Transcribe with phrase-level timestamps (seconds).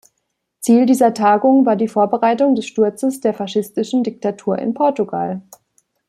[0.61, 5.43] Ziel dieser Tagung war die Vorbereitung des Sturzes der faschistischen Diktatur in Portugal.